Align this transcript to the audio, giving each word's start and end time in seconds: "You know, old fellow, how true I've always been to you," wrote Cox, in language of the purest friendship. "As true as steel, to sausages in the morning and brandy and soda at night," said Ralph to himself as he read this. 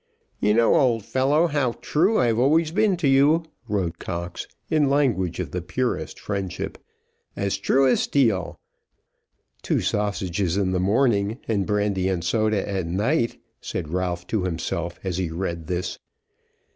"You 0.39 0.55
know, 0.55 0.73
old 0.73 1.05
fellow, 1.05 1.45
how 1.45 1.73
true 1.73 2.17
I've 2.17 2.39
always 2.39 2.71
been 2.71 2.97
to 2.97 3.07
you," 3.07 3.43
wrote 3.69 3.99
Cox, 3.99 4.47
in 4.67 4.89
language 4.89 5.39
of 5.39 5.51
the 5.51 5.61
purest 5.61 6.19
friendship. 6.19 6.79
"As 7.35 7.55
true 7.59 7.85
as 7.87 7.99
steel, 7.99 8.59
to 9.61 9.79
sausages 9.79 10.57
in 10.57 10.71
the 10.71 10.79
morning 10.79 11.37
and 11.47 11.67
brandy 11.67 12.07
and 12.09 12.23
soda 12.23 12.67
at 12.67 12.87
night," 12.87 13.37
said 13.61 13.89
Ralph 13.93 14.25
to 14.25 14.41
himself 14.43 14.99
as 15.03 15.17
he 15.19 15.29
read 15.29 15.67
this. 15.67 15.99